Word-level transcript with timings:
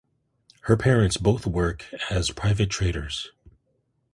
Her 0.61 0.75
parents 0.77 1.17
both 1.17 1.45
work 1.45 1.85
as 2.09 2.31
private 2.31 2.71
traders. 2.71 3.31